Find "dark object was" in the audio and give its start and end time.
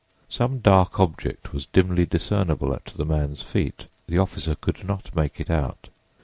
0.61-1.67